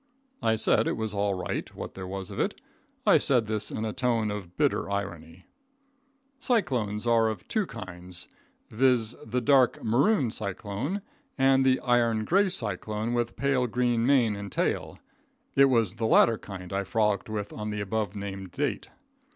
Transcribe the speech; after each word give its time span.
I 0.41 0.55
said 0.55 0.87
it 0.87 0.97
was 0.97 1.13
all 1.13 1.35
right, 1.35 1.71
what 1.75 1.93
there 1.93 2.07
was 2.07 2.31
of 2.31 2.39
it. 2.39 2.59
I 3.05 3.19
said 3.19 3.45
this 3.45 3.69
in 3.69 3.85
a 3.85 3.93
tone 3.93 4.31
of 4.31 4.57
bitter 4.57 4.89
irony. 4.89 5.45
Cyclones 6.39 7.05
are 7.05 7.27
of 7.29 7.47
two 7.47 7.67
kinds, 7.67 8.27
viz: 8.71 9.15
the 9.23 9.41
dark 9.41 9.83
maroon 9.83 10.31
cyclone; 10.31 11.03
and 11.37 11.63
the 11.63 11.79
iron 11.81 12.25
gray 12.25 12.49
cyclone 12.49 13.13
with 13.13 13.35
pale 13.35 13.67
green 13.67 14.03
mane 14.03 14.35
and 14.35 14.51
tail. 14.51 14.97
It 15.55 15.65
was 15.65 15.93
the 15.93 16.07
latter 16.07 16.39
kind 16.39 16.73
I 16.73 16.83
frolicked 16.83 17.29
with 17.29 17.53
on 17.53 17.69
the 17.69 17.79
above 17.79 18.15
named 18.15 18.49
date. 18.53 18.89